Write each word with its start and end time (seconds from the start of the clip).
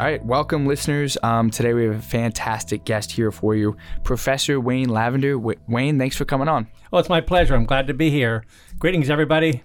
All 0.00 0.06
right, 0.06 0.24
welcome, 0.24 0.64
listeners. 0.64 1.18
Um, 1.22 1.50
today 1.50 1.74
we 1.74 1.84
have 1.84 1.96
a 1.96 2.00
fantastic 2.00 2.86
guest 2.86 3.12
here 3.12 3.30
for 3.30 3.54
you, 3.54 3.76
Professor 4.02 4.58
Wayne 4.58 4.88
Lavender. 4.88 5.34
W- 5.34 5.60
Wayne, 5.68 5.98
thanks 5.98 6.16
for 6.16 6.24
coming 6.24 6.48
on. 6.48 6.68
Oh, 6.90 6.96
it's 6.96 7.10
my 7.10 7.20
pleasure. 7.20 7.54
I'm 7.54 7.66
glad 7.66 7.86
to 7.88 7.92
be 7.92 8.08
here. 8.08 8.46
Greetings, 8.78 9.10
everybody. 9.10 9.62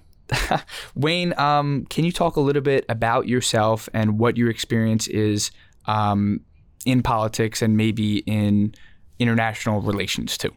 Wayne, 0.93 1.34
um, 1.39 1.86
can 1.89 2.04
you 2.04 2.11
talk 2.11 2.36
a 2.36 2.41
little 2.41 2.61
bit 2.61 2.84
about 2.89 3.29
yourself 3.29 3.88
and 3.93 4.20
what 4.20 4.36
your 4.36 4.50
experience 4.50 5.07
is 5.07 5.52
um, 5.86 6.41
in 6.86 7.02
politics 7.02 7.61
and 7.61 7.77
maybe 7.77 8.17
in 8.17 8.75
international 9.20 9.79
relations 9.79 10.38
too? 10.38 10.54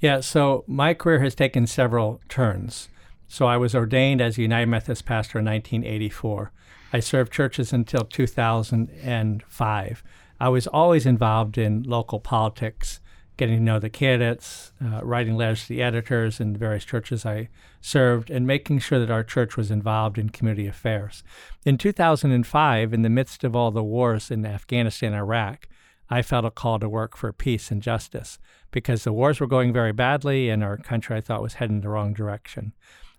Yeah, 0.00 0.20
so 0.20 0.62
my 0.66 0.92
career 0.92 1.20
has 1.20 1.34
taken 1.34 1.66
several 1.66 2.20
turns. 2.28 2.90
So 3.28 3.46
I 3.46 3.56
was 3.56 3.74
ordained 3.74 4.20
as 4.20 4.36
a 4.36 4.42
United 4.42 4.66
Methodist 4.66 5.06
pastor 5.06 5.38
in 5.38 5.46
1984. 5.46 6.52
I 6.92 7.00
served 7.00 7.32
churches 7.32 7.72
until 7.72 8.04
2005. 8.04 10.04
I 10.40 10.48
was 10.48 10.66
always 10.66 11.06
involved 11.06 11.58
in 11.58 11.84
local 11.84 12.18
politics, 12.18 13.00
getting 13.36 13.58
to 13.58 13.62
know 13.62 13.78
the 13.78 13.90
candidates, 13.90 14.72
uh, 14.84 15.00
writing 15.04 15.36
letters 15.36 15.62
to 15.62 15.68
the 15.68 15.82
editors 15.82 16.40
in 16.40 16.56
various 16.56 16.84
churches 16.84 17.24
I 17.24 17.48
served, 17.80 18.30
and 18.30 18.46
making 18.46 18.80
sure 18.80 18.98
that 18.98 19.10
our 19.10 19.22
church 19.22 19.56
was 19.56 19.70
involved 19.70 20.18
in 20.18 20.30
community 20.30 20.66
affairs. 20.66 21.22
In 21.64 21.78
2005, 21.78 22.92
in 22.92 23.02
the 23.02 23.08
midst 23.08 23.44
of 23.44 23.54
all 23.54 23.70
the 23.70 23.84
wars 23.84 24.30
in 24.30 24.44
Afghanistan 24.44 25.12
and 25.12 25.20
Iraq, 25.20 25.68
I 26.08 26.22
felt 26.22 26.44
a 26.44 26.50
call 26.50 26.80
to 26.80 26.88
work 26.88 27.16
for 27.16 27.32
peace 27.32 27.70
and 27.70 27.80
justice 27.80 28.40
because 28.72 29.04
the 29.04 29.12
wars 29.12 29.38
were 29.38 29.46
going 29.46 29.72
very 29.72 29.92
badly 29.92 30.50
and 30.50 30.64
our 30.64 30.76
country, 30.76 31.16
I 31.16 31.20
thought, 31.20 31.42
was 31.42 31.54
heading 31.54 31.82
the 31.82 31.88
wrong 31.88 32.12
direction. 32.12 32.72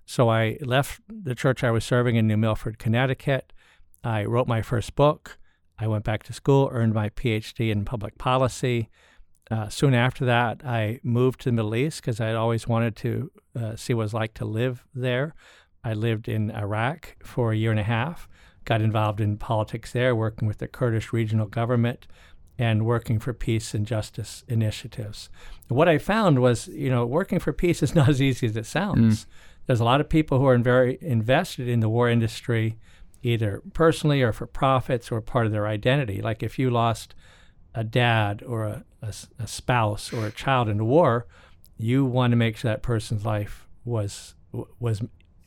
So 0.05 0.29
I 0.29 0.57
left 0.61 0.99
the 1.07 1.35
church 1.35 1.63
I 1.63 1.71
was 1.71 1.85
serving 1.85 2.17
in 2.17 2.27
New 2.27 2.35
Milford, 2.35 2.79
Connecticut. 2.79 3.53
I 4.03 4.25
wrote 4.25 4.47
my 4.47 4.61
first 4.61 4.95
book. 4.95 5.37
I 5.77 5.87
went 5.87 6.03
back 6.03 6.23
to 6.23 6.33
school, 6.33 6.69
earned 6.71 6.93
my 6.93 7.09
PhD 7.09 7.71
in 7.71 7.85
public 7.85 8.17
policy. 8.17 8.89
Uh, 9.49 9.67
soon 9.67 9.93
after 9.93 10.23
that, 10.25 10.61
I 10.65 10.99
moved 11.03 11.41
to 11.41 11.49
the 11.49 11.53
Middle 11.53 11.75
East 11.75 12.01
because 12.01 12.21
I 12.21 12.27
had 12.27 12.35
always 12.35 12.67
wanted 12.67 12.95
to 12.97 13.31
uh, 13.59 13.75
see 13.75 13.93
what 13.93 14.03
it 14.03 14.05
was 14.05 14.13
like 14.13 14.33
to 14.35 14.45
live 14.45 14.85
there. 14.93 15.33
I 15.83 15.93
lived 15.93 16.27
in 16.29 16.51
Iraq 16.51 17.17
for 17.23 17.51
a 17.51 17.57
year 17.57 17.71
and 17.71 17.79
a 17.79 17.83
half, 17.83 18.29
got 18.65 18.81
involved 18.81 19.19
in 19.19 19.37
politics 19.37 19.91
there, 19.91 20.15
working 20.15 20.47
with 20.47 20.59
the 20.59 20.67
Kurdish 20.67 21.11
regional 21.11 21.47
government 21.47 22.07
and 22.57 22.85
working 22.85 23.19
for 23.19 23.33
peace 23.33 23.73
and 23.73 23.87
justice 23.87 24.43
initiatives. 24.47 25.29
what 25.67 25.89
I 25.89 25.97
found 25.97 26.39
was, 26.39 26.67
you 26.67 26.89
know, 26.89 27.05
working 27.05 27.39
for 27.39 27.51
peace 27.51 27.81
is 27.81 27.95
not 27.95 28.07
as 28.07 28.21
easy 28.21 28.45
as 28.45 28.55
it 28.55 28.67
sounds. 28.67 29.25
Mm. 29.25 29.27
There's 29.65 29.79
a 29.79 29.85
lot 29.85 30.01
of 30.01 30.09
people 30.09 30.37
who 30.37 30.45
are 30.45 30.57
very 30.57 30.97
invested 31.01 31.67
in 31.67 31.79
the 31.79 31.89
war 31.89 32.07
industry 32.09 32.77
either 33.23 33.61
personally 33.73 34.21
or 34.21 34.33
for 34.33 34.47
profits 34.47 35.11
or 35.11 35.21
part 35.21 35.45
of 35.45 35.51
their 35.51 35.67
identity. 35.67 36.21
Like 36.21 36.43
if 36.43 36.57
you 36.57 36.69
lost 36.69 37.13
a 37.73 37.83
dad 37.83 38.43
or 38.45 38.65
a, 38.65 38.83
a, 39.01 39.13
a 39.39 39.47
spouse 39.47 40.11
or 40.11 40.25
a 40.25 40.31
child 40.31 40.67
in 40.69 40.77
the 40.77 40.85
war, 40.85 41.27
you 41.77 42.05
want 42.05 42.31
to 42.31 42.37
make 42.37 42.57
sure 42.57 42.71
that 42.71 42.81
person's 42.83 43.25
life 43.25 43.67
was 43.85 44.35
was 44.79 45.01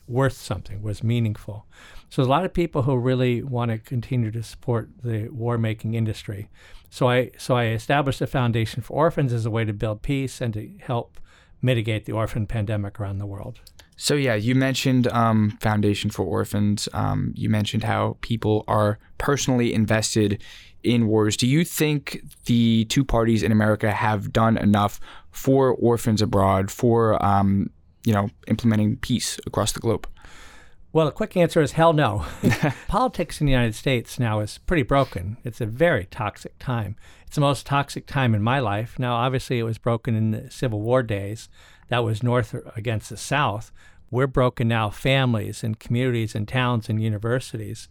worth 0.06 0.34
something, 0.34 0.82
was 0.82 1.02
meaningful. 1.02 1.66
So 2.08 2.22
there's 2.22 2.26
a 2.26 2.30
lot 2.30 2.44
of 2.44 2.52
people 2.52 2.82
who 2.82 2.96
really 2.96 3.42
want 3.42 3.70
to 3.70 3.78
continue 3.78 4.30
to 4.30 4.42
support 4.42 4.90
the 5.02 5.28
war 5.28 5.58
making 5.58 5.94
industry. 5.94 6.50
So 6.90 7.08
I 7.08 7.30
so 7.38 7.56
I 7.56 7.66
established 7.66 8.20
a 8.20 8.26
foundation 8.26 8.82
for 8.82 8.94
orphans 8.94 9.32
as 9.32 9.46
a 9.46 9.50
way 9.50 9.64
to 9.64 9.72
build 9.72 10.02
peace 10.02 10.40
and 10.40 10.52
to 10.54 10.70
help 10.80 11.18
mitigate 11.64 12.04
the 12.04 12.12
orphan 12.12 12.46
pandemic 12.46 13.00
around 13.00 13.18
the 13.18 13.26
world. 13.26 13.60
So 13.96 14.14
yeah, 14.14 14.34
you 14.34 14.54
mentioned 14.54 15.06
um, 15.08 15.56
Foundation 15.60 16.10
for 16.10 16.24
Orphans. 16.24 16.88
Um, 16.92 17.32
you 17.36 17.48
mentioned 17.48 17.84
how 17.84 18.16
people 18.20 18.64
are 18.66 18.98
personally 19.18 19.72
invested 19.72 20.42
in 20.82 21.06
wars. 21.06 21.36
Do 21.36 21.46
you 21.46 21.64
think 21.64 22.22
the 22.46 22.84
two 22.86 23.04
parties 23.04 23.42
in 23.42 23.52
America 23.52 23.90
have 23.92 24.32
done 24.32 24.58
enough 24.58 25.00
for 25.30 25.74
orphans 25.74 26.20
abroad 26.20 26.70
for 26.70 27.24
um, 27.24 27.70
you 28.04 28.12
know 28.12 28.28
implementing 28.48 28.96
peace 28.96 29.38
across 29.46 29.72
the 29.72 29.80
globe? 29.80 30.08
Well, 30.92 31.06
the 31.06 31.12
quick 31.12 31.36
answer 31.36 31.60
is 31.60 31.72
hell 31.72 31.92
no. 31.92 32.24
Politics 32.88 33.40
in 33.40 33.46
the 33.46 33.52
United 33.52 33.74
States 33.74 34.18
now 34.18 34.40
is 34.40 34.58
pretty 34.58 34.84
broken. 34.84 35.38
It's 35.44 35.60
a 35.60 35.66
very 35.66 36.04
toxic 36.06 36.58
time. 36.58 36.96
It's 37.34 37.36
the 37.36 37.40
most 37.40 37.66
toxic 37.66 38.06
time 38.06 38.32
in 38.32 38.44
my 38.44 38.60
life. 38.60 38.96
Now, 38.96 39.16
obviously, 39.16 39.58
it 39.58 39.64
was 39.64 39.76
broken 39.76 40.14
in 40.14 40.30
the 40.30 40.48
Civil 40.52 40.80
War 40.80 41.02
days 41.02 41.48
that 41.88 42.04
was 42.04 42.22
North 42.22 42.54
against 42.76 43.10
the 43.10 43.16
South. 43.16 43.72
We're 44.08 44.28
broken 44.28 44.68
now, 44.68 44.88
families 44.90 45.64
and 45.64 45.76
communities 45.80 46.36
and 46.36 46.46
towns 46.46 46.88
and 46.88 47.02
universities. 47.02 47.88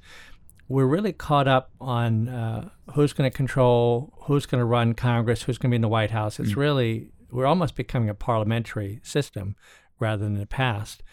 We're 0.69 0.85
really 0.85 1.11
caught 1.11 1.49
up 1.49 1.71
on 1.81 2.29
uh, 2.29 2.69
who's 2.93 3.11
going 3.11 3.29
to 3.29 3.35
control, 3.35 4.13
who's 4.27 4.45
going 4.45 4.61
to 4.61 4.65
run 4.65 4.93
Congress, 4.93 5.43
who's 5.43 5.57
going 5.57 5.71
to 5.71 5.73
be 5.73 5.75
in 5.75 5.81
the 5.81 5.89
White 5.89 6.11
House. 6.11 6.39
It's 6.39 6.53
mm. 6.53 6.55
really, 6.55 7.09
we're 7.29 7.45
almost 7.45 7.75
becoming 7.75 8.07
a 8.07 8.15
parliamentary 8.15 9.01
system 9.03 9.57
rather 9.99 10.23
than 10.23 10.35
the 10.35 10.45
past. 10.45 11.03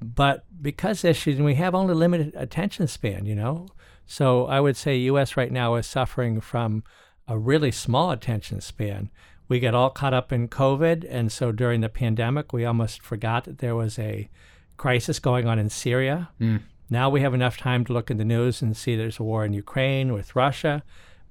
But 0.00 0.44
because 0.62 1.04
issues, 1.04 1.40
we 1.40 1.56
have 1.56 1.74
only 1.74 1.94
limited 1.94 2.32
attention 2.36 2.86
span, 2.86 3.26
you 3.26 3.34
know. 3.34 3.66
So 4.06 4.46
I 4.46 4.60
would 4.60 4.76
say 4.76 4.96
U.S. 4.98 5.36
right 5.36 5.50
now 5.50 5.74
is 5.74 5.88
suffering 5.88 6.40
from 6.40 6.84
a 7.28 7.38
really 7.38 7.70
small 7.70 8.10
attention 8.10 8.60
span 8.60 9.10
we 9.52 9.60
get 9.60 9.74
all 9.74 9.90
caught 9.90 10.14
up 10.14 10.32
in 10.32 10.48
COVID. 10.48 11.06
And 11.06 11.30
so 11.30 11.52
during 11.52 11.82
the 11.82 11.90
pandemic, 11.90 12.54
we 12.54 12.64
almost 12.64 13.02
forgot 13.02 13.44
that 13.44 13.58
there 13.58 13.76
was 13.76 13.98
a 13.98 14.30
crisis 14.78 15.18
going 15.18 15.46
on 15.46 15.58
in 15.58 15.68
Syria. 15.68 16.30
Mm. 16.40 16.62
Now 16.88 17.10
we 17.10 17.20
have 17.20 17.34
enough 17.34 17.58
time 17.58 17.84
to 17.84 17.92
look 17.92 18.10
in 18.10 18.16
the 18.16 18.24
news 18.24 18.62
and 18.62 18.74
see 18.74 18.96
there's 18.96 19.18
a 19.18 19.22
war 19.22 19.44
in 19.44 19.52
Ukraine 19.52 20.14
with 20.14 20.34
Russia, 20.34 20.82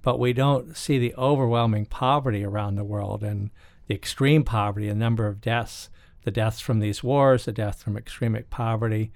but 0.03 0.19
we 0.19 0.33
don't 0.33 0.77
see 0.77 0.99
the 0.99 1.15
overwhelming 1.15 1.87
poverty 1.87 2.43
around 2.43 2.75
the 2.75 2.83
world 2.83 3.23
and 3.23 3.49
the 3.87 3.95
extreme 3.95 4.43
poverty, 4.43 4.87
the 4.87 4.93
number 4.93 5.25
of 5.25 5.41
deaths, 5.41 5.89
the 6.23 6.29
deaths 6.29 6.59
from 6.59 6.79
these 6.79 7.03
wars, 7.03 7.45
the 7.45 7.51
deaths 7.51 7.81
from 7.81 7.97
extreme 7.97 8.37
poverty. 8.51 9.11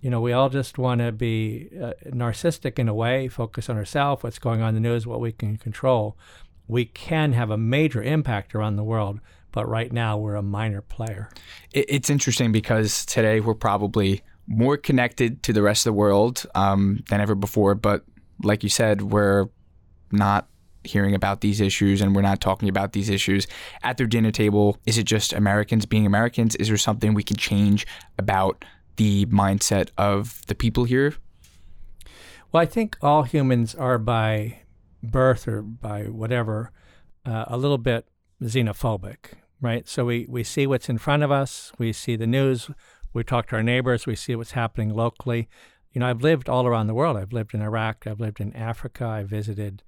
You 0.00 0.10
know, 0.10 0.20
we 0.20 0.32
all 0.32 0.48
just 0.48 0.78
want 0.78 1.00
to 1.00 1.12
be 1.12 1.68
uh, 1.80 1.92
narcissistic 2.06 2.78
in 2.78 2.88
a 2.88 2.94
way, 2.94 3.28
focus 3.28 3.68
on 3.68 3.76
ourselves, 3.76 4.22
what's 4.22 4.38
going 4.38 4.62
on 4.62 4.70
in 4.70 4.74
the 4.82 4.88
news, 4.88 5.06
what 5.06 5.20
we 5.20 5.32
can 5.32 5.56
control 5.56 6.16
we 6.70 6.84
can 6.84 7.32
have 7.32 7.50
a 7.50 7.58
major 7.58 8.02
impact 8.02 8.54
around 8.54 8.76
the 8.76 8.84
world, 8.84 9.20
but 9.52 9.68
right 9.68 9.92
now 9.92 10.16
we're 10.16 10.36
a 10.36 10.42
minor 10.42 10.80
player. 10.80 11.28
It's 11.72 12.08
interesting 12.08 12.52
because 12.52 13.04
today 13.04 13.40
we're 13.40 13.54
probably 13.54 14.22
more 14.46 14.76
connected 14.76 15.42
to 15.42 15.52
the 15.52 15.62
rest 15.62 15.86
of 15.86 15.92
the 15.92 15.98
world 15.98 16.46
um, 16.54 17.02
than 17.10 17.20
ever 17.20 17.34
before. 17.34 17.74
But 17.74 18.04
like 18.42 18.62
you 18.62 18.68
said, 18.68 19.02
we're 19.02 19.48
not 20.12 20.48
hearing 20.82 21.14
about 21.14 21.40
these 21.40 21.60
issues 21.60 22.00
and 22.00 22.14
we're 22.14 22.22
not 22.22 22.40
talking 22.40 22.68
about 22.68 22.92
these 22.92 23.10
issues 23.10 23.46
at 23.82 23.96
their 23.96 24.06
dinner 24.06 24.30
table. 24.30 24.78
Is 24.86 24.96
it 24.96 25.04
just 25.04 25.32
Americans 25.32 25.86
being 25.86 26.06
Americans? 26.06 26.54
Is 26.56 26.68
there 26.68 26.76
something 26.76 27.14
we 27.14 27.22
can 27.22 27.36
change 27.36 27.86
about 28.18 28.64
the 28.96 29.26
mindset 29.26 29.90
of 29.96 30.46
the 30.46 30.54
people 30.54 30.84
here? 30.84 31.14
Well, 32.52 32.62
I 32.62 32.66
think 32.66 32.96
all 33.00 33.22
humans 33.22 33.74
are 33.74 33.98
by 33.98 34.60
birth 35.02 35.46
or 35.46 35.62
by 35.62 36.04
whatever, 36.04 36.72
uh, 37.24 37.44
a 37.46 37.56
little 37.56 37.78
bit 37.78 38.06
xenophobic, 38.42 39.34
right? 39.60 39.88
So 39.88 40.04
we, 40.04 40.26
we 40.28 40.42
see 40.42 40.66
what's 40.66 40.88
in 40.88 40.98
front 40.98 41.22
of 41.22 41.30
us, 41.30 41.72
we 41.78 41.92
see 41.92 42.16
the 42.16 42.26
news, 42.26 42.70
we 43.12 43.24
talk 43.24 43.48
to 43.48 43.56
our 43.56 43.62
neighbors, 43.62 44.06
we 44.06 44.16
see 44.16 44.34
what's 44.36 44.52
happening 44.52 44.90
locally. 44.90 45.48
You 45.92 46.00
know, 46.00 46.08
I've 46.08 46.22
lived 46.22 46.48
all 46.48 46.66
around 46.66 46.86
the 46.86 46.94
world. 46.94 47.16
I've 47.16 47.32
lived 47.32 47.54
in 47.54 47.62
Iraq, 47.62 48.06
I've 48.06 48.20
lived 48.20 48.40
in 48.40 48.54
Africa, 48.54 49.04
I 49.04 49.24
visited 49.24 49.82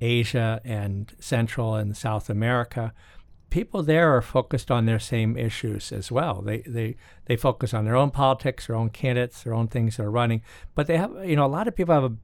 Asia 0.00 0.60
and 0.64 1.14
Central 1.20 1.76
and 1.76 1.96
South 1.96 2.28
America. 2.28 2.92
People 3.54 3.84
there 3.84 4.16
are 4.16 4.20
focused 4.20 4.68
on 4.68 4.84
their 4.84 4.98
same 4.98 5.36
issues 5.36 5.92
as 5.92 6.10
well. 6.10 6.42
They, 6.42 6.62
they, 6.62 6.96
they 7.26 7.36
focus 7.36 7.72
on 7.72 7.84
their 7.84 7.94
own 7.94 8.10
politics, 8.10 8.66
their 8.66 8.74
own 8.74 8.90
candidates, 8.90 9.44
their 9.44 9.54
own 9.54 9.68
things 9.68 9.96
that 9.96 10.02
are 10.02 10.10
running. 10.10 10.42
But 10.74 10.88
they 10.88 10.96
have, 10.96 11.12
you 11.24 11.36
know, 11.36 11.46
a 11.46 11.54
lot 11.56 11.68
of 11.68 11.76
people 11.76 11.94
have 11.94 12.02
a 12.02 12.16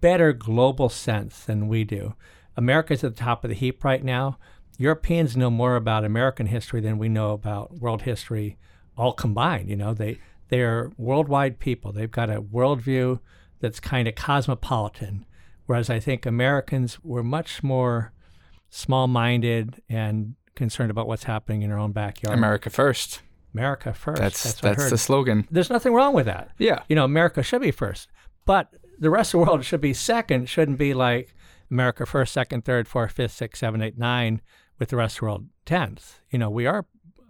better 0.00 0.32
global 0.32 0.88
sense 0.88 1.44
than 1.44 1.68
we 1.68 1.84
do. 1.84 2.14
America's 2.56 3.04
at 3.04 3.16
the 3.16 3.22
top 3.22 3.44
of 3.44 3.50
the 3.50 3.54
heap 3.54 3.84
right 3.84 4.02
now. 4.02 4.38
Europeans 4.78 5.36
know 5.36 5.50
more 5.50 5.76
about 5.76 6.06
American 6.06 6.46
history 6.46 6.80
than 6.80 6.96
we 6.96 7.10
know 7.10 7.32
about 7.32 7.78
world 7.78 8.02
history 8.02 8.56
all 8.96 9.12
combined. 9.12 9.68
You 9.68 9.76
know, 9.76 9.92
they 9.92 10.18
they're 10.48 10.90
worldwide 10.96 11.58
people. 11.58 11.92
They've 11.92 12.10
got 12.10 12.30
a 12.30 12.40
worldview 12.40 13.20
that's 13.60 13.78
kind 13.78 14.08
of 14.08 14.14
cosmopolitan, 14.14 15.26
whereas 15.66 15.90
I 15.90 16.00
think 16.00 16.24
Americans 16.24 16.98
were 17.04 17.22
much 17.22 17.62
more 17.62 18.14
small-minded 18.70 19.82
and 19.90 20.34
concerned 20.58 20.90
about 20.90 21.06
what's 21.06 21.24
happening 21.24 21.62
in 21.62 21.70
our 21.70 21.78
own 21.78 21.92
backyard. 21.92 22.36
America 22.36 22.68
first. 22.68 23.22
America 23.54 23.94
first. 23.94 24.20
That's 24.20 24.42
that's, 24.42 24.60
that's 24.60 24.90
the 24.90 24.98
slogan. 24.98 25.48
There's 25.50 25.70
nothing 25.70 25.94
wrong 25.94 26.12
with 26.12 26.26
that. 26.26 26.50
Yeah. 26.58 26.82
You 26.88 26.96
know, 26.96 27.04
America 27.04 27.42
should 27.42 27.62
be 27.62 27.70
first. 27.70 28.08
But 28.44 28.74
the 28.98 29.08
rest 29.08 29.32
of 29.32 29.40
the 29.40 29.46
world 29.46 29.64
should 29.64 29.80
be 29.80 29.94
second, 29.94 30.48
shouldn't 30.48 30.76
be 30.76 30.92
like 30.92 31.34
America 31.70 32.04
first, 32.04 32.34
second, 32.34 32.64
third, 32.64 32.86
fourth, 32.88 33.12
fifth, 33.12 33.32
sixth, 33.32 33.60
seven, 33.60 33.80
eight, 33.80 33.96
nine, 33.96 34.42
with 34.78 34.90
the 34.90 34.96
rest 34.96 35.16
of 35.16 35.20
the 35.20 35.24
world 35.26 35.46
tenth. 35.64 36.20
You 36.30 36.38
know, 36.38 36.50
we 36.50 36.66
are 36.66 36.84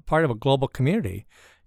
part 0.06 0.24
of 0.24 0.30
a 0.30 0.34
global 0.34 0.66
community. 0.66 1.26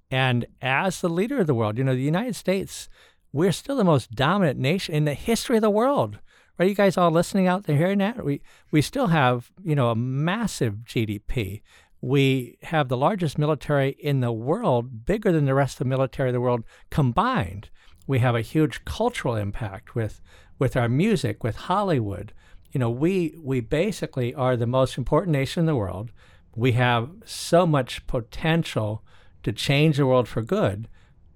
And 0.10 0.46
as 0.62 1.00
the 1.00 1.10
leader 1.10 1.40
of 1.40 1.48
the 1.48 1.54
world, 1.54 1.78
you 1.78 1.84
know, 1.84 1.96
the 1.96 2.02
United 2.02 2.36
States, 2.36 2.90
we're 3.32 3.54
still 3.54 3.78
the 3.78 3.84
most 3.84 4.12
dominant 4.12 4.60
nation 4.60 4.94
in 4.94 5.06
the 5.06 5.14
history 5.14 5.56
of 5.58 5.62
the 5.62 5.70
world. 5.70 6.20
Are 6.62 6.66
you 6.66 6.76
guys 6.76 6.96
all 6.96 7.10
listening 7.10 7.48
out 7.48 7.64
there 7.64 7.76
hearing 7.76 7.98
that? 7.98 8.24
We 8.24 8.40
we 8.70 8.84
still 8.84 9.08
have 9.08 9.52
you 9.64 9.74
know 9.74 9.90
a 9.90 9.96
massive 9.96 10.84
GDP. 10.86 11.64
We 12.02 12.60
have 12.62 12.88
the 12.88 12.98
largest 12.98 13.40
military 13.40 13.96
in 13.98 14.20
the 14.20 14.32
world, 14.32 15.04
bigger 15.08 15.32
than 15.32 15.46
the 15.46 15.56
rest 15.56 15.76
of 15.76 15.80
the 15.80 15.90
military 15.90 16.30
of 16.30 16.34
the 16.34 16.40
world 16.40 16.64
combined. 16.92 17.72
We 18.06 18.20
have 18.20 18.36
a 18.36 18.42
huge 18.42 18.86
cultural 18.86 19.36
impact 19.36 19.96
with 19.96 20.22
with 20.60 20.78
our 20.78 20.88
music, 20.88 21.44
with 21.44 21.56
Hollywood. 21.56 22.32
You 22.72 22.80
know, 22.80 22.92
we 22.92 23.36
we 23.42 23.60
basically 23.60 24.32
are 24.36 24.56
the 24.56 24.68
most 24.68 25.00
important 25.00 25.32
nation 25.32 25.62
in 25.62 25.66
the 25.66 25.76
world. 25.76 26.12
We 26.56 26.74
have 26.74 27.10
so 27.26 27.66
much 27.66 28.06
potential 28.06 29.04
to 29.42 29.52
change 29.52 29.98
the 29.98 30.06
world 30.06 30.28
for 30.28 30.44
good, 30.44 30.88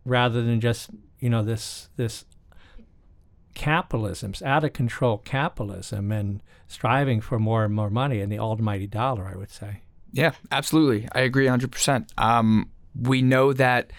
rather 0.06 0.44
than 0.44 0.62
just 0.62 0.92
you 1.18 1.32
know 1.32 1.42
this 1.42 1.90
this 1.96 2.26
capitalism's 3.56 4.44
out 4.44 4.64
of 4.64 4.74
control 4.74 5.18
capitalism 5.18 6.12
and 6.12 6.44
striving 6.68 7.22
for 7.22 7.40
more 7.40 7.66
and 7.66 7.74
more 7.74 7.90
money 7.90 8.22
and 8.22 8.32
the 8.32 8.38
almighty 8.38 8.86
dollar. 8.86 9.26
I 9.26 9.36
would 9.36 9.50
say. 9.50 9.82
Yeah, 10.16 10.32
absolutely. 10.50 11.10
I 11.12 11.22
agree 11.22 11.46
100%. 11.46 12.08
Um, 12.18 12.70
we 13.00 13.22
know 13.22 13.52
that, 13.52 13.92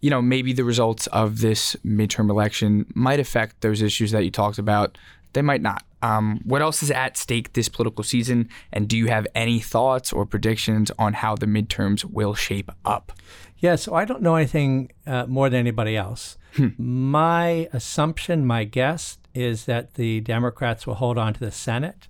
you 0.00 0.08
know, 0.08 0.22
maybe 0.22 0.54
the 0.54 0.64
results 0.64 1.06
of 1.08 1.40
this 1.40 1.76
midterm 1.84 2.30
election 2.30 2.86
might 2.94 3.20
affect 3.20 3.60
those 3.60 3.82
issues 3.82 4.10
that 4.12 4.24
you 4.24 4.30
talked 4.30 4.58
about. 4.58 4.96
They 5.34 5.42
might 5.42 5.60
not. 5.60 5.84
Um, 6.00 6.40
what 6.44 6.62
else 6.62 6.82
is 6.82 6.90
at 6.90 7.18
stake 7.18 7.52
this 7.52 7.68
political 7.68 8.02
season? 8.02 8.48
And 8.72 8.88
do 8.88 8.96
you 8.96 9.08
have 9.08 9.26
any 9.34 9.60
thoughts 9.60 10.10
or 10.10 10.24
predictions 10.24 10.90
on 10.98 11.12
how 11.12 11.34
the 11.36 11.44
midterms 11.44 12.02
will 12.02 12.34
shape 12.34 12.70
up? 12.86 13.12
Yeah, 13.58 13.76
so 13.76 13.94
I 13.94 14.06
don't 14.06 14.22
know 14.22 14.36
anything 14.36 14.90
uh, 15.06 15.26
more 15.26 15.50
than 15.50 15.60
anybody 15.60 15.98
else. 15.98 16.37
Hmm. 16.54 16.68
My 16.78 17.68
assumption, 17.72 18.46
my 18.46 18.64
guess, 18.64 19.18
is 19.34 19.66
that 19.66 19.94
the 19.94 20.20
Democrats 20.20 20.86
will 20.86 20.94
hold 20.94 21.18
on 21.18 21.34
to 21.34 21.40
the 21.40 21.50
Senate 21.52 22.08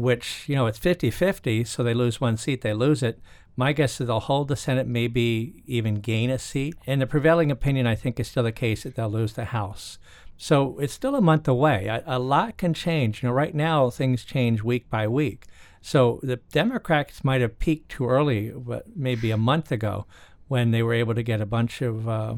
which, 0.00 0.48
you 0.48 0.56
know, 0.56 0.66
it's 0.66 0.78
50 0.78 1.10
50, 1.10 1.64
so 1.64 1.82
they 1.82 1.94
lose 1.94 2.20
one 2.20 2.36
seat, 2.36 2.62
they 2.62 2.72
lose 2.72 3.02
it. 3.02 3.20
My 3.56 3.72
guess 3.72 4.00
is 4.00 4.06
they'll 4.06 4.20
hold 4.20 4.48
the 4.48 4.56
Senate, 4.56 4.86
maybe 4.86 5.62
even 5.66 5.96
gain 5.96 6.30
a 6.30 6.38
seat. 6.38 6.74
And 6.86 7.00
the 7.00 7.06
prevailing 7.06 7.50
opinion, 7.50 7.86
I 7.86 7.94
think, 7.94 8.18
is 8.18 8.28
still 8.28 8.44
the 8.44 8.52
case 8.52 8.84
that 8.84 8.94
they'll 8.94 9.10
lose 9.10 9.34
the 9.34 9.46
House. 9.46 9.98
So 10.36 10.78
it's 10.78 10.94
still 10.94 11.14
a 11.14 11.20
month 11.20 11.46
away. 11.46 11.86
A, 11.86 12.02
a 12.06 12.18
lot 12.18 12.56
can 12.56 12.72
change. 12.72 13.22
You 13.22 13.28
know, 13.28 13.34
right 13.34 13.54
now 13.54 13.90
things 13.90 14.24
change 14.24 14.62
week 14.62 14.88
by 14.88 15.06
week. 15.06 15.44
So 15.82 16.20
the 16.22 16.36
Democrats 16.36 17.22
might 17.22 17.42
have 17.42 17.58
peaked 17.58 17.90
too 17.90 18.08
early, 18.08 18.50
but 18.50 18.96
maybe 18.96 19.30
a 19.30 19.36
month 19.36 19.70
ago, 19.70 20.06
when 20.48 20.70
they 20.70 20.82
were 20.82 20.94
able 20.94 21.14
to 21.14 21.22
get 21.22 21.40
a 21.40 21.46
bunch 21.46 21.82
of 21.82 22.08
uh, 22.08 22.34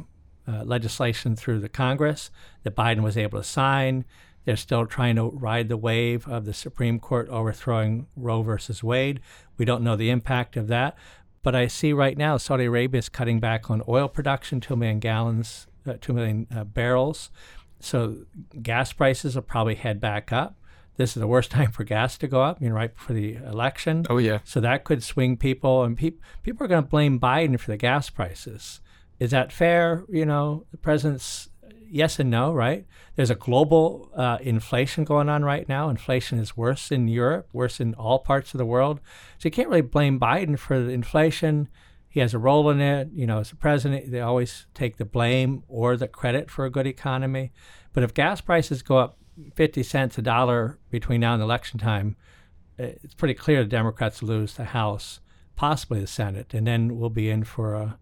uh, 0.46 0.62
legislation 0.64 1.36
through 1.36 1.60
the 1.60 1.68
Congress 1.68 2.30
that 2.62 2.76
Biden 2.76 3.02
was 3.02 3.16
able 3.16 3.38
to 3.38 3.44
sign. 3.44 4.04
They're 4.44 4.56
still 4.56 4.86
trying 4.86 5.16
to 5.16 5.30
ride 5.30 5.68
the 5.68 5.76
wave 5.76 6.26
of 6.26 6.44
the 6.44 6.54
Supreme 6.54 6.98
Court 6.98 7.28
overthrowing 7.28 8.06
Roe 8.16 8.42
versus 8.42 8.82
Wade. 8.82 9.20
We 9.56 9.64
don't 9.64 9.84
know 9.84 9.94
the 9.94 10.10
impact 10.10 10.56
of 10.56 10.66
that. 10.68 10.96
But 11.42 11.54
I 11.56 11.66
see 11.66 11.92
right 11.92 12.16
now 12.16 12.36
Saudi 12.36 12.64
Arabia 12.64 13.00
is 13.00 13.08
cutting 13.08 13.40
back 13.40 13.68
on 13.70 13.82
oil 13.88 14.08
production, 14.08 14.60
2 14.60 14.76
million 14.76 15.00
gallons, 15.00 15.66
uh, 15.86 15.94
2 16.00 16.12
million 16.12 16.46
uh, 16.54 16.64
barrels. 16.64 17.30
So 17.80 18.18
gas 18.62 18.92
prices 18.92 19.34
will 19.34 19.42
probably 19.42 19.74
head 19.74 20.00
back 20.00 20.32
up. 20.32 20.56
This 20.96 21.16
is 21.16 21.20
the 21.20 21.26
worst 21.26 21.50
time 21.52 21.72
for 21.72 21.82
gas 21.84 22.16
to 22.18 22.28
go 22.28 22.42
up, 22.42 22.62
you 22.62 22.68
know, 22.68 22.74
right 22.76 22.94
before 22.94 23.14
the 23.14 23.34
election. 23.34 24.06
Oh, 24.08 24.18
yeah. 24.18 24.38
So 24.44 24.60
that 24.60 24.84
could 24.84 25.02
swing 25.02 25.36
people, 25.36 25.82
and 25.82 25.96
pe- 25.96 26.12
people 26.42 26.64
are 26.64 26.68
going 26.68 26.84
to 26.84 26.88
blame 26.88 27.18
Biden 27.18 27.58
for 27.58 27.70
the 27.70 27.76
gas 27.76 28.08
prices. 28.08 28.80
Is 29.22 29.30
that 29.30 29.52
fair? 29.52 30.04
You 30.08 30.26
know, 30.26 30.66
the 30.72 30.76
president's 30.78 31.48
yes 31.88 32.18
and 32.18 32.28
no, 32.28 32.52
right? 32.52 32.84
There's 33.14 33.30
a 33.30 33.36
global 33.36 34.10
uh, 34.16 34.38
inflation 34.40 35.04
going 35.04 35.28
on 35.28 35.44
right 35.44 35.68
now. 35.68 35.90
Inflation 35.90 36.40
is 36.40 36.56
worse 36.56 36.90
in 36.90 37.06
Europe, 37.06 37.48
worse 37.52 37.78
in 37.78 37.94
all 37.94 38.18
parts 38.18 38.52
of 38.52 38.58
the 38.58 38.66
world. 38.66 38.98
So 39.38 39.46
you 39.46 39.52
can't 39.52 39.68
really 39.68 39.80
blame 39.80 40.18
Biden 40.18 40.58
for 40.58 40.80
the 40.80 40.90
inflation. 40.90 41.68
He 42.08 42.18
has 42.18 42.34
a 42.34 42.38
role 42.40 42.68
in 42.68 42.80
it. 42.80 43.10
You 43.12 43.28
know, 43.28 43.38
as 43.38 43.52
a 43.52 43.56
president, 43.56 44.10
they 44.10 44.20
always 44.20 44.66
take 44.74 44.96
the 44.96 45.04
blame 45.04 45.62
or 45.68 45.96
the 45.96 46.08
credit 46.08 46.50
for 46.50 46.64
a 46.64 46.70
good 46.70 46.88
economy. 46.88 47.52
But 47.92 48.02
if 48.02 48.14
gas 48.14 48.40
prices 48.40 48.82
go 48.82 48.96
up 48.96 49.18
50 49.54 49.84
cents 49.84 50.18
a 50.18 50.22
dollar 50.22 50.80
between 50.90 51.20
now 51.20 51.34
and 51.34 51.42
election 51.42 51.78
time, 51.78 52.16
it's 52.76 53.14
pretty 53.14 53.34
clear 53.34 53.62
the 53.62 53.68
Democrats 53.68 54.20
lose 54.20 54.54
the 54.54 54.64
House, 54.64 55.20
possibly 55.54 56.00
the 56.00 56.08
Senate, 56.08 56.52
and 56.52 56.66
then 56.66 56.98
we'll 56.98 57.08
be 57.08 57.30
in 57.30 57.44
for 57.44 57.74
a, 57.74 57.98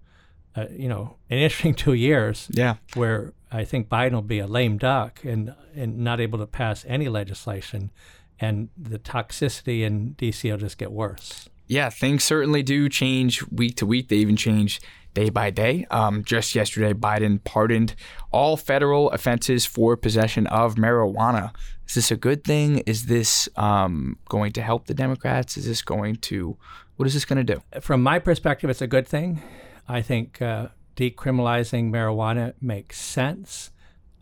a 0.55 0.69
you 0.73 0.89
know 0.89 1.17
an 1.29 1.39
interesting 1.39 1.75
two 1.85 1.95
years. 1.95 2.49
Yeah, 2.51 2.77
where 2.95 3.33
I 3.51 3.65
think 3.65 3.89
Biden 3.89 4.13
will 4.13 4.23
be 4.23 4.39
a 4.39 4.47
lame 4.47 4.79
duck 4.79 5.25
and 5.25 5.55
and 5.75 5.99
not 5.99 6.21
able 6.21 6.39
to 6.39 6.47
pass 6.47 6.85
any 6.89 7.09
legislation, 7.09 7.91
and 8.39 8.69
the 8.77 8.99
toxicity 8.99 9.83
in 9.83 10.15
DC 10.15 10.51
will 10.51 10.59
just 10.59 10.79
get 10.79 10.93
worse. 10.93 11.49
Yeah, 11.67 11.89
things 11.89 12.25
certainly 12.25 12.65
do 12.65 12.89
change 12.89 13.47
week 13.49 13.77
to 13.77 13.87
week. 13.87 14.09
They 14.09 14.17
even 14.17 14.37
change 14.37 14.81
day 15.15 15.31
by 15.31 15.51
day. 15.51 15.87
Um, 15.91 16.25
just 16.25 16.55
yesterday, 16.55 16.93
Biden 16.93 17.43
pardoned 17.45 17.95
all 18.33 18.57
federal 18.57 19.11
offenses 19.11 19.67
for 19.67 19.97
possession 19.97 20.47
of 20.49 20.75
marijuana. 20.75 21.53
Is 21.87 21.95
this 21.95 22.11
a 22.11 22.17
good 22.17 22.45
thing? 22.45 22.79
Is 22.87 23.07
this 23.07 23.49
um, 23.57 24.17
going 24.29 24.53
to 24.53 24.63
help 24.63 24.87
the 24.87 24.95
Democrats? 24.95 25.57
Is 25.57 25.67
this 25.67 25.83
going 25.83 26.17
to, 26.17 26.57
what 26.97 27.07
is 27.07 27.15
this 27.15 27.25
going 27.25 27.45
to 27.45 27.55
do? 27.55 27.63
From 27.81 28.03
my 28.03 28.19
perspective, 28.19 28.71
it's 28.71 28.83
a 28.83 28.87
good 28.87 29.07
thing. 29.07 29.43
I 29.91 30.03
think 30.03 30.41
uh, 30.41 30.69
decriminalizing 30.97 31.91
marijuana 31.91 32.55
makes 32.61 33.01
sense. 33.01 33.71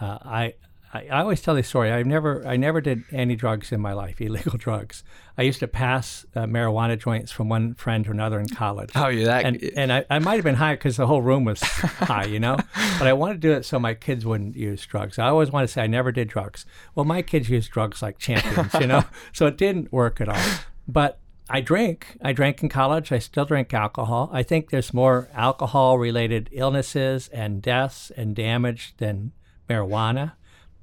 Uh, 0.00 0.18
I, 0.22 0.54
I, 0.94 1.08
I 1.08 1.20
always 1.20 1.42
tell 1.42 1.54
this 1.54 1.68
story. 1.68 1.92
I 1.92 2.02
never 2.04 2.46
I 2.46 2.56
never 2.56 2.80
did 2.80 3.02
any 3.12 3.36
drugs 3.36 3.70
in 3.70 3.80
my 3.80 3.92
life, 3.92 4.20
illegal 4.20 4.56
drugs. 4.56 5.04
I 5.36 5.42
used 5.42 5.60
to 5.60 5.68
pass 5.68 6.24
uh, 6.34 6.44
marijuana 6.44 6.98
joints 6.98 7.30
from 7.30 7.48
one 7.48 7.74
friend 7.74 8.04
to 8.06 8.10
another 8.10 8.40
in 8.40 8.48
college. 8.48 8.90
Oh, 8.94 9.08
you 9.08 9.26
that? 9.26 9.44
And, 9.44 9.62
and 9.76 9.92
I, 9.92 10.04
I 10.08 10.18
might 10.18 10.36
have 10.36 10.44
been 10.44 10.54
high 10.54 10.74
because 10.74 10.96
the 10.96 11.06
whole 11.06 11.22
room 11.22 11.44
was 11.44 11.60
high, 11.60 12.24
you 12.24 12.40
know. 12.40 12.56
But 12.98 13.06
I 13.06 13.12
wanted 13.12 13.34
to 13.34 13.40
do 13.40 13.52
it 13.52 13.64
so 13.64 13.78
my 13.78 13.94
kids 13.94 14.24
wouldn't 14.24 14.56
use 14.56 14.84
drugs. 14.86 15.18
I 15.18 15.28
always 15.28 15.50
want 15.50 15.68
to 15.68 15.72
say 15.72 15.82
I 15.82 15.86
never 15.86 16.12
did 16.12 16.28
drugs. 16.28 16.64
Well, 16.94 17.04
my 17.04 17.22
kids 17.22 17.50
use 17.50 17.68
drugs 17.68 18.02
like 18.02 18.18
champions, 18.18 18.72
you 18.74 18.86
know. 18.86 19.04
so 19.32 19.46
it 19.46 19.58
didn't 19.58 19.92
work 19.92 20.20
at 20.20 20.28
all. 20.28 20.42
But 20.88 21.20
I 21.50 21.60
drink. 21.60 22.16
I 22.22 22.32
drank 22.32 22.62
in 22.62 22.68
college. 22.68 23.10
I 23.10 23.18
still 23.18 23.46
drink 23.46 23.72
alcohol. 23.72 24.28
I 24.32 24.42
think 24.42 24.70
there's 24.70 24.92
more 24.92 25.28
alcohol 25.32 25.98
related 25.98 26.50
illnesses 26.52 27.28
and 27.28 27.62
deaths 27.62 28.12
and 28.16 28.34
damage 28.34 28.94
than 28.98 29.32
marijuana. 29.68 30.32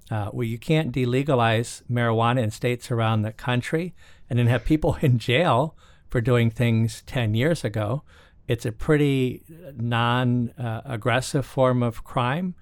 Uh, 0.10 0.30
well, 0.34 0.44
you 0.44 0.58
can't 0.58 0.92
delegalize 0.92 1.84
marijuana 1.90 2.42
in 2.44 2.52
states 2.52 2.90
around 2.92 3.22
the 3.22 3.32
country 3.32 3.94
and 4.30 4.40
then 4.40 4.48
have 4.48 4.66
people 4.66 4.98
in 5.02 5.20
jail 5.20 5.76
for 6.10 6.22
doing 6.22 6.50
things 6.50 7.04
10 7.06 7.36
years 7.36 7.64
ago. 7.64 8.04
It's 8.48 8.66
a 8.66 8.72
pretty 8.72 9.44
non 9.76 10.52
uh, 10.52 10.82
aggressive 10.86 11.46
form 11.46 11.82
of 11.84 12.04
crime. 12.04 12.56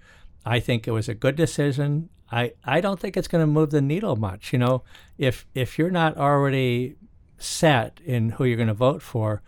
I 0.46 0.60
think 0.60 0.88
it 0.88 0.92
was 0.92 1.10
a 1.10 1.14
good 1.14 1.36
decision. 1.36 2.10
I, 2.32 2.54
I 2.66 2.82
don't 2.82 3.00
think 3.00 3.16
it's 3.16 3.28
going 3.28 3.44
to 3.44 3.48
move 3.48 3.70
the 3.70 3.82
needle 3.82 4.16
much. 4.16 4.54
You 4.54 4.60
know, 4.60 4.84
if 5.18 5.46
if 5.54 5.78
you're 5.78 5.92
not 5.92 6.18
already 6.18 6.96
set 7.44 8.00
in 8.06 8.30
who 8.30 8.46
you're 8.46 8.58
going 8.58 8.68
to 8.68 8.74
vote 8.74 9.02
for, 9.02 9.42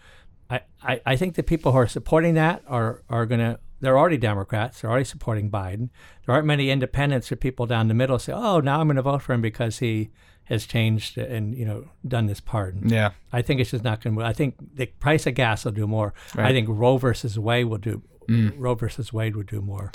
I, 0.50 0.62
I, 0.84 1.02
I 1.06 1.16
think 1.16 1.36
the 1.36 1.44
people 1.44 1.72
who 1.72 1.78
are 1.78 1.88
supporting 1.88 2.34
that 2.36 2.64
are, 2.68 3.04
are 3.10 3.26
going 3.26 3.40
to, 3.40 3.60
they're 3.80 3.98
already 3.98 4.18
Democrats, 4.18 4.82
they're 4.82 4.90
already 4.90 5.06
supporting 5.06 5.50
Biden. 5.50 5.90
There 6.26 6.36
aren't 6.36 6.48
many 6.48 6.70
independents 6.70 7.32
or 7.32 7.36
people 7.36 7.66
down 7.66 7.88
the 7.88 7.94
middle 7.94 8.20
say, 8.20 8.34
oh, 8.34 8.60
now 8.60 8.80
I'm 8.80 8.88
going 8.88 8.96
to 8.96 9.02
vote 9.02 9.22
for 9.22 9.34
him 9.34 9.42
because 9.42 9.80
he 9.80 10.10
has 10.46 10.66
changed 10.66 11.18
and, 11.18 11.56
you 11.56 11.66
know, 11.66 11.86
done 12.08 12.28
this 12.28 12.40
pardon. 12.40 12.90
Yeah. 12.90 13.12
I 13.34 13.42
think 13.42 13.60
it's 13.60 13.72
just 13.72 13.84
not 13.84 14.02
going 14.02 14.16
to 14.16 14.24
I 14.24 14.34
think 14.34 14.56
the 14.76 14.86
price 14.86 15.26
of 15.26 15.34
gas 15.34 15.66
will 15.66 15.72
do 15.72 15.88
more. 15.88 16.14
Right. 16.36 16.48
I 16.48 16.52
think 16.52 16.68
Roe 16.70 16.98
versus 16.98 17.40
Wade 17.40 17.66
will 17.66 17.80
do, 17.80 18.04
mm. 18.30 18.54
Roe 18.58 18.76
versus 18.76 19.12
Wade 19.12 19.36
would 19.36 19.48
do 19.48 19.62
more. 19.62 19.92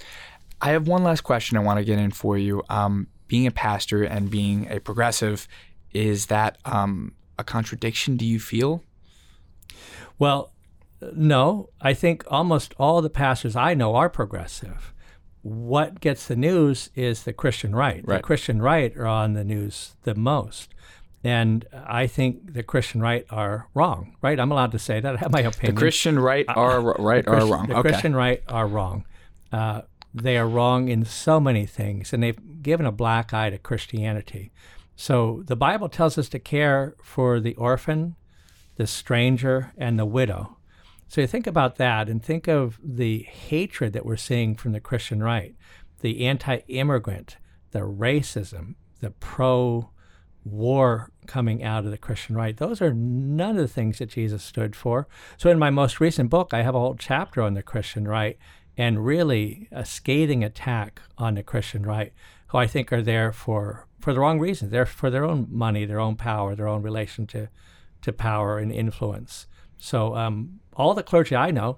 I 0.60 0.70
have 0.70 0.88
one 0.88 1.04
last 1.04 1.22
question 1.22 1.56
I 1.56 1.60
want 1.60 1.78
to 1.78 1.84
get 1.84 1.98
in 1.98 2.10
for 2.10 2.36
you. 2.36 2.62
Um, 2.68 3.06
being 3.28 3.46
a 3.46 3.52
pastor 3.52 4.02
and 4.02 4.28
being 4.28 4.68
a 4.70 4.80
progressive, 4.80 5.46
is 5.92 6.26
that 6.26 6.58
um, 6.64 7.12
a 7.40 7.44
contradiction 7.44 8.16
do 8.16 8.24
you 8.24 8.38
feel? 8.38 8.82
Well, 10.18 10.52
no. 11.14 11.70
I 11.80 11.94
think 11.94 12.24
almost 12.28 12.74
all 12.78 13.02
the 13.02 13.10
pastors 13.10 13.56
I 13.56 13.74
know 13.74 13.94
are 13.96 14.08
progressive. 14.08 14.92
What 15.42 16.00
gets 16.00 16.26
the 16.26 16.36
news 16.36 16.90
is 16.94 17.24
the 17.24 17.32
Christian 17.32 17.74
right. 17.74 18.06
right. 18.06 18.18
The 18.18 18.22
Christian 18.22 18.60
right 18.60 18.94
are 18.96 19.06
on 19.06 19.32
the 19.32 19.44
news 19.44 19.96
the 20.02 20.14
most. 20.14 20.74
And 21.22 21.66
I 21.72 22.06
think 22.06 22.54
the 22.54 22.62
Christian 22.62 23.00
right 23.00 23.26
are 23.30 23.68
wrong, 23.74 24.16
right? 24.22 24.38
I'm 24.40 24.50
allowed 24.50 24.72
to 24.72 24.78
say 24.78 25.00
that. 25.00 25.14
I 25.16 25.18
have 25.18 25.32
my 25.32 25.40
opinion. 25.40 25.74
The 25.74 25.80
Christian 25.80 26.18
right 26.18 26.46
uh, 26.48 26.52
are 26.52 26.80
right 26.80 27.26
are 27.26 27.46
wrong. 27.46 27.66
The 27.66 27.76
okay. 27.76 27.90
Christian 27.90 28.14
right 28.14 28.42
are 28.48 28.66
wrong. 28.66 29.04
Uh, 29.52 29.82
they 30.14 30.36
are 30.36 30.48
wrong 30.48 30.88
in 30.88 31.04
so 31.04 31.38
many 31.38 31.66
things, 31.66 32.12
and 32.12 32.22
they've 32.22 32.62
given 32.62 32.86
a 32.86 32.92
black 32.92 33.32
eye 33.32 33.50
to 33.50 33.58
Christianity. 33.58 34.50
So 35.00 35.42
the 35.46 35.56
Bible 35.56 35.88
tells 35.88 36.18
us 36.18 36.28
to 36.28 36.38
care 36.38 36.94
for 37.02 37.40
the 37.40 37.54
orphan, 37.54 38.16
the 38.76 38.86
stranger, 38.86 39.72
and 39.78 39.98
the 39.98 40.04
widow. 40.04 40.58
So 41.08 41.22
you 41.22 41.26
think 41.26 41.46
about 41.46 41.76
that 41.76 42.10
and 42.10 42.22
think 42.22 42.46
of 42.46 42.78
the 42.84 43.22
hatred 43.22 43.94
that 43.94 44.04
we're 44.04 44.18
seeing 44.18 44.54
from 44.54 44.72
the 44.72 44.78
Christian 44.78 45.22
right, 45.22 45.54
the 46.00 46.26
anti 46.26 46.58
immigrant, 46.68 47.38
the 47.70 47.78
racism, 47.78 48.74
the 49.00 49.12
pro 49.12 49.88
war 50.44 51.10
coming 51.26 51.64
out 51.64 51.86
of 51.86 51.90
the 51.90 51.96
Christian 51.96 52.36
right. 52.36 52.58
Those 52.58 52.82
are 52.82 52.92
none 52.92 53.56
of 53.56 53.62
the 53.62 53.68
things 53.68 54.00
that 54.00 54.10
Jesus 54.10 54.42
stood 54.42 54.76
for. 54.76 55.08
So 55.38 55.48
in 55.48 55.58
my 55.58 55.70
most 55.70 55.98
recent 55.98 56.28
book, 56.28 56.52
I 56.52 56.60
have 56.60 56.74
a 56.74 56.78
whole 56.78 56.94
chapter 56.94 57.40
on 57.40 57.54
the 57.54 57.62
Christian 57.62 58.06
right 58.06 58.36
and 58.80 59.04
really 59.04 59.68
a 59.70 59.84
scathing 59.84 60.42
attack 60.42 61.02
on 61.18 61.34
the 61.34 61.42
Christian 61.42 61.82
right, 61.82 62.14
who 62.46 62.56
I 62.56 62.66
think 62.66 62.90
are 62.94 63.02
there 63.02 63.30
for, 63.30 63.86
for 64.00 64.14
the 64.14 64.20
wrong 64.20 64.40
reasons. 64.40 64.70
They're 64.70 64.86
for 64.86 65.10
their 65.10 65.26
own 65.26 65.48
money, 65.50 65.84
their 65.84 66.00
own 66.00 66.16
power, 66.16 66.54
their 66.54 66.66
own 66.66 66.80
relation 66.80 67.26
to, 67.26 67.50
to 68.00 68.10
power 68.10 68.58
and 68.58 68.72
influence. 68.72 69.46
So 69.76 70.16
um, 70.16 70.60
all 70.74 70.94
the 70.94 71.02
clergy 71.02 71.36
I 71.36 71.50
know, 71.50 71.76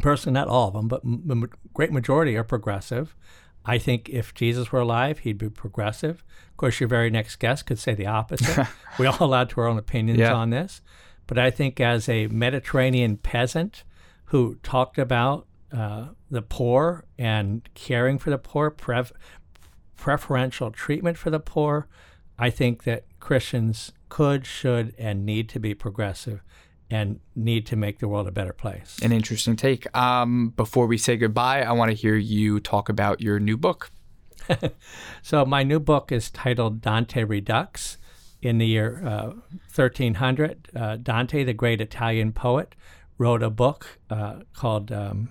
personally, 0.00 0.34
not 0.34 0.48
all 0.48 0.68
of 0.68 0.74
them, 0.74 0.86
but 0.86 1.00
the 1.02 1.48
great 1.72 1.92
majority 1.92 2.36
are 2.36 2.44
progressive. 2.44 3.16
I 3.64 3.78
think 3.78 4.10
if 4.10 4.34
Jesus 4.34 4.70
were 4.70 4.80
alive, 4.80 5.20
he'd 5.20 5.38
be 5.38 5.48
progressive. 5.48 6.22
Of 6.50 6.56
course, 6.58 6.78
your 6.78 6.90
very 6.90 7.08
next 7.08 7.36
guest 7.36 7.64
could 7.64 7.78
say 7.78 7.94
the 7.94 8.06
opposite. 8.06 8.66
we 8.98 9.06
all 9.06 9.16
allowed 9.18 9.48
to 9.48 9.62
our 9.62 9.66
own 9.66 9.78
opinions 9.78 10.20
yeah. 10.20 10.34
on 10.34 10.50
this. 10.50 10.82
But 11.26 11.38
I 11.38 11.50
think 11.50 11.80
as 11.80 12.06
a 12.06 12.26
Mediterranean 12.26 13.16
peasant 13.16 13.84
who 14.26 14.56
talked 14.62 14.98
about 14.98 15.46
uh, 15.72 16.08
the 16.30 16.42
poor 16.42 17.04
and 17.18 17.68
caring 17.74 18.18
for 18.18 18.30
the 18.30 18.38
poor, 18.38 18.70
prev- 18.70 19.12
preferential 19.96 20.70
treatment 20.70 21.16
for 21.16 21.30
the 21.30 21.40
poor, 21.40 21.88
I 22.38 22.50
think 22.50 22.84
that 22.84 23.04
Christians 23.20 23.92
could, 24.08 24.46
should, 24.46 24.94
and 24.98 25.24
need 25.24 25.48
to 25.50 25.60
be 25.60 25.74
progressive 25.74 26.42
and 26.90 27.20
need 27.34 27.64
to 27.66 27.76
make 27.76 28.00
the 28.00 28.08
world 28.08 28.28
a 28.28 28.32
better 28.32 28.52
place. 28.52 28.98
An 29.02 29.12
interesting 29.12 29.56
take. 29.56 29.96
Um, 29.96 30.50
before 30.50 30.86
we 30.86 30.98
say 30.98 31.16
goodbye, 31.16 31.62
I 31.62 31.72
want 31.72 31.90
to 31.90 31.96
hear 31.96 32.16
you 32.16 32.60
talk 32.60 32.90
about 32.90 33.22
your 33.22 33.40
new 33.40 33.56
book. 33.56 33.90
so, 35.22 35.46
my 35.46 35.62
new 35.62 35.80
book 35.80 36.12
is 36.12 36.30
titled 36.30 36.82
Dante 36.82 37.24
Redux. 37.24 37.96
In 38.42 38.58
the 38.58 38.66
year 38.66 39.00
uh, 39.06 39.26
1300, 39.72 40.68
uh, 40.74 40.96
Dante, 40.96 41.44
the 41.44 41.52
great 41.52 41.80
Italian 41.80 42.32
poet, 42.32 42.74
wrote 43.16 43.40
a 43.40 43.50
book 43.50 44.00
uh, 44.10 44.40
called 44.52 44.90
um, 44.90 45.30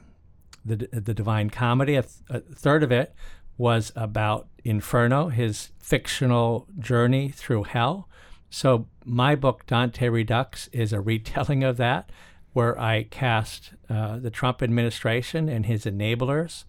the, 0.63 0.88
the 0.91 1.13
Divine 1.13 1.50
Comedy. 1.50 1.96
A, 1.96 2.03
th- 2.03 2.15
a 2.30 2.39
third 2.39 2.84
of 2.84 2.91
it 2.91 3.13
was 3.58 3.91
about 3.96 4.48
Inferno, 4.63 5.30
his 5.30 5.72
fictional 5.80 6.68
journey 6.80 7.30
through 7.30 7.63
hell. 7.63 8.08
So 8.50 8.88
my 9.06 9.36
book, 9.36 9.65
Dante 9.65 10.10
Redux, 10.10 10.68
is 10.74 10.94
a 10.94 11.01
retelling 11.01 11.63
of 11.63 11.77
that, 11.77 12.12
where 12.53 12.80
I 12.80 13.03
cast 13.03 13.72
uh, 13.89 14.20
the 14.20 14.30
Trump 14.30 14.62
administration 14.62 15.48
and 15.48 15.65
his 15.65 15.86
enablers 15.86 16.65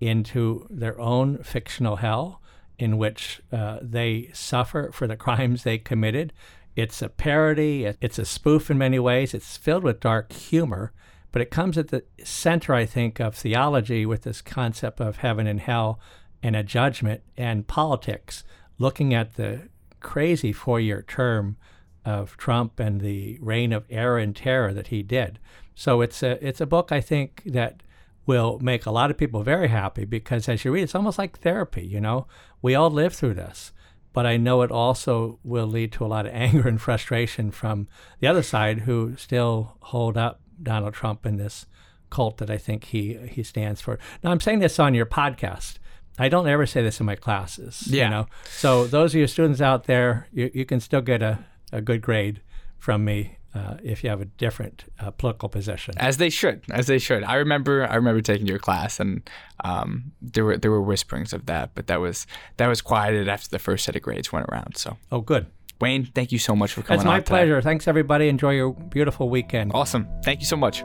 into 0.00 0.66
their 0.68 1.00
own 1.00 1.38
fictional 1.42 1.96
hell 1.96 2.42
in 2.78 2.98
which 2.98 3.40
uh, 3.52 3.78
they 3.80 4.30
suffer 4.34 4.90
for 4.92 5.06
the 5.06 5.16
crimes 5.16 5.62
they 5.62 5.78
committed. 5.78 6.32
It's 6.74 7.00
a 7.00 7.08
parody, 7.08 7.84
it's 8.00 8.18
a 8.18 8.24
spoof 8.24 8.70
in 8.70 8.78
many 8.78 8.98
ways, 8.98 9.34
it's 9.34 9.56
filled 9.56 9.84
with 9.84 10.00
dark 10.00 10.32
humor, 10.32 10.92
but 11.32 11.42
it 11.42 11.50
comes 11.50 11.78
at 11.78 11.88
the 11.88 12.04
center, 12.22 12.74
I 12.74 12.84
think, 12.84 13.18
of 13.18 13.34
theology 13.34 14.06
with 14.06 14.22
this 14.22 14.42
concept 14.42 15.00
of 15.00 15.16
heaven 15.16 15.46
and 15.46 15.60
hell 15.60 15.98
and 16.42 16.54
a 16.54 16.62
judgment 16.62 17.22
and 17.36 17.66
politics, 17.66 18.44
looking 18.78 19.14
at 19.14 19.36
the 19.36 19.68
crazy 20.00 20.52
four 20.52 20.78
year 20.78 21.02
term 21.02 21.56
of 22.04 22.36
Trump 22.36 22.78
and 22.78 23.00
the 23.00 23.38
reign 23.40 23.72
of 23.72 23.86
error 23.88 24.18
and 24.18 24.36
terror 24.36 24.74
that 24.74 24.88
he 24.88 25.02
did. 25.02 25.38
So 25.74 26.00
it's 26.00 26.22
a 26.22 26.44
it's 26.46 26.60
a 26.60 26.66
book 26.66 26.92
I 26.92 27.00
think 27.00 27.42
that 27.46 27.82
will 28.26 28.58
make 28.60 28.86
a 28.86 28.90
lot 28.90 29.10
of 29.10 29.16
people 29.16 29.42
very 29.42 29.68
happy 29.68 30.04
because 30.04 30.48
as 30.48 30.64
you 30.64 30.72
read 30.72 30.82
it's 30.82 30.94
almost 30.94 31.18
like 31.18 31.38
therapy, 31.38 31.86
you 31.86 32.00
know. 32.00 32.26
We 32.60 32.74
all 32.74 32.90
live 32.90 33.14
through 33.14 33.34
this. 33.34 33.72
But 34.12 34.26
I 34.26 34.36
know 34.36 34.60
it 34.60 34.70
also 34.70 35.38
will 35.42 35.66
lead 35.66 35.90
to 35.92 36.04
a 36.04 36.06
lot 36.06 36.26
of 36.26 36.34
anger 36.34 36.68
and 36.68 36.80
frustration 36.80 37.50
from 37.50 37.88
the 38.20 38.26
other 38.26 38.42
side 38.42 38.80
who 38.80 39.16
still 39.16 39.76
hold 39.80 40.18
up 40.18 40.40
Donald 40.62 40.94
Trump 40.94 41.24
and 41.24 41.38
this 41.38 41.66
cult 42.10 42.38
that 42.38 42.50
I 42.50 42.58
think 42.58 42.84
he 42.84 43.14
he 43.30 43.42
stands 43.42 43.80
for. 43.80 43.98
Now 44.22 44.30
I'm 44.30 44.40
saying 44.40 44.58
this 44.58 44.78
on 44.78 44.94
your 44.94 45.06
podcast. 45.06 45.78
I 46.18 46.28
don't 46.28 46.46
ever 46.46 46.66
say 46.66 46.82
this 46.82 47.00
in 47.00 47.06
my 47.06 47.16
classes. 47.16 47.86
Yeah. 47.88 48.04
You 48.04 48.10
know? 48.10 48.26
So 48.50 48.86
those 48.86 49.14
of 49.14 49.20
you 49.20 49.26
students 49.26 49.60
out 49.60 49.84
there, 49.84 50.28
you, 50.32 50.50
you 50.52 50.66
can 50.66 50.78
still 50.80 51.00
get 51.00 51.22
a, 51.22 51.38
a 51.72 51.80
good 51.80 52.02
grade 52.02 52.42
from 52.78 53.04
me 53.04 53.38
uh, 53.54 53.76
if 53.82 54.02
you 54.02 54.10
have 54.10 54.20
a 54.20 54.24
different 54.26 54.84
uh, 54.98 55.10
political 55.10 55.48
position. 55.48 55.94
As 55.98 56.16
they 56.16 56.30
should, 56.30 56.62
as 56.70 56.86
they 56.86 56.98
should. 56.98 57.22
I 57.22 57.34
remember, 57.36 57.86
I 57.88 57.96
remember 57.96 58.20
taking 58.20 58.46
your 58.46 58.58
class, 58.58 58.98
and 58.98 59.28
um, 59.64 60.12
there 60.20 60.44
were 60.44 60.56
there 60.56 60.70
were 60.70 60.82
whisperings 60.82 61.32
of 61.32 61.46
that, 61.46 61.74
but 61.74 61.86
that 61.86 62.00
was 62.00 62.26
that 62.56 62.66
was 62.66 62.80
quieted 62.80 63.28
after 63.28 63.48
the 63.50 63.58
first 63.58 63.84
set 63.84 63.94
of 63.94 64.02
grades 64.02 64.32
went 64.32 64.46
around. 64.50 64.76
So. 64.76 64.96
Oh, 65.10 65.20
good. 65.20 65.46
Wayne, 65.82 66.04
thank 66.14 66.30
you 66.30 66.38
so 66.38 66.54
much 66.54 66.74
for 66.74 66.82
coming. 66.82 67.00
It's 67.00 67.04
my 67.04 67.18
pleasure. 67.18 67.56
Today. 67.56 67.64
Thanks 67.64 67.88
everybody. 67.88 68.28
Enjoy 68.28 68.52
your 68.52 68.72
beautiful 68.72 69.28
weekend. 69.28 69.72
Awesome. 69.74 70.08
Thank 70.22 70.38
you 70.38 70.46
so 70.46 70.56
much. 70.56 70.84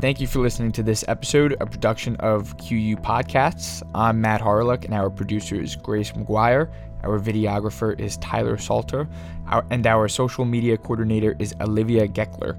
Thank 0.00 0.20
you 0.20 0.28
for 0.28 0.38
listening 0.38 0.70
to 0.72 0.82
this 0.84 1.04
episode, 1.08 1.56
a 1.60 1.66
production 1.66 2.14
of 2.20 2.56
QU 2.58 2.94
Podcasts. 2.94 3.82
I'm 3.96 4.20
Matt 4.20 4.40
Harlock, 4.40 4.84
and 4.84 4.94
our 4.94 5.10
producer 5.10 5.60
is 5.60 5.74
Grace 5.74 6.12
McGuire. 6.12 6.72
Our 7.02 7.18
videographer 7.18 7.98
is 7.98 8.16
Tyler 8.18 8.56
Salter, 8.58 9.08
our, 9.48 9.66
and 9.70 9.88
our 9.88 10.06
social 10.06 10.44
media 10.44 10.76
coordinator 10.76 11.34
is 11.40 11.52
Olivia 11.60 12.06
Geckler. 12.06 12.56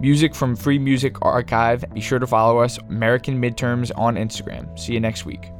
Music 0.00 0.34
from 0.34 0.54
Free 0.54 0.78
Music 0.78 1.16
Archive. 1.22 1.82
Be 1.94 2.02
sure 2.02 2.18
to 2.18 2.26
follow 2.26 2.58
us, 2.58 2.76
American 2.90 3.40
Midterms, 3.40 3.90
on 3.96 4.16
Instagram. 4.16 4.78
See 4.78 4.92
you 4.92 5.00
next 5.00 5.24
week. 5.24 5.50